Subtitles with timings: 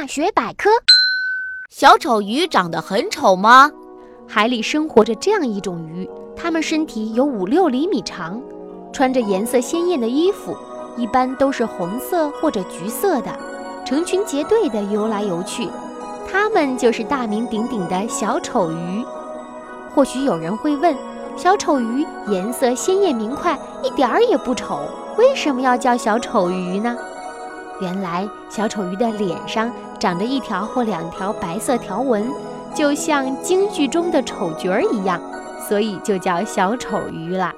[0.00, 0.70] 大学百科：
[1.68, 3.68] 小丑鱼长得很丑吗？
[4.28, 8.40] 海里生活着这样一种鱼，它们身体有五六厘米长，
[8.92, 10.56] 穿着颜色鲜艳的衣服，
[10.96, 13.36] 一般都是红色或者橘色的，
[13.84, 15.68] 成群结队地游来游去。
[16.30, 19.04] 它们就是大名鼎鼎的小丑鱼。
[19.96, 20.96] 或许有人会问，
[21.36, 24.78] 小丑鱼颜色鲜艳明快，一点儿也不丑，
[25.16, 26.96] 为什么要叫小丑鱼呢？
[27.80, 32.30] 原来，小丑鱼的脸上长着一条或两条白色条纹，
[32.74, 35.20] 就像京剧中的丑角儿一样，
[35.68, 37.52] 所以就叫小丑鱼了。